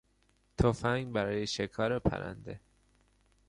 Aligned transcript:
تفنگ 0.57 1.11
برای 1.13 1.47
شکار 1.47 1.99
پرنده 1.99 2.59